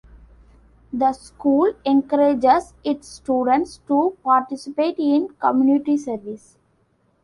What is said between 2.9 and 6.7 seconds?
students to participate in community service.